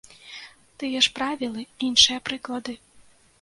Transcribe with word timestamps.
Тыя 0.83 1.01
ж 1.07 1.11
правілы, 1.17 1.61
іншыя 1.89 2.25
прыклады. 2.31 2.73